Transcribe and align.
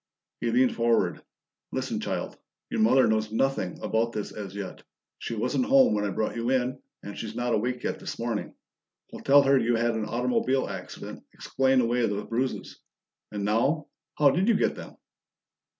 He 0.39 0.49
leaned 0.49 0.73
forward. 0.75 1.21
"Listen, 1.71 1.99
child 1.99 2.35
your 2.71 2.81
mother 2.81 3.05
knows 3.05 3.31
nothing 3.31 3.77
about 3.83 4.13
this 4.13 4.31
as 4.31 4.55
yet. 4.55 4.81
She 5.19 5.35
wasn't 5.35 5.65
home 5.65 5.93
when 5.93 6.03
I 6.05 6.09
brought 6.09 6.35
you 6.35 6.49
in, 6.49 6.81
and 7.03 7.15
she's 7.15 7.35
not 7.35 7.53
awake 7.53 7.83
yet 7.83 7.99
this 7.99 8.17
morning. 8.17 8.55
We'll 9.11 9.21
tell 9.21 9.43
her 9.43 9.59
you 9.59 9.75
had 9.75 9.91
an 9.93 10.05
automobile 10.05 10.67
accident; 10.67 11.23
explain 11.33 11.81
away 11.81 12.03
those 12.07 12.25
bruises. 12.27 12.79
And 13.31 13.45
now, 13.45 13.89
how 14.17 14.31
did 14.31 14.47
you 14.47 14.55
get 14.55 14.73
them?" 14.73 14.97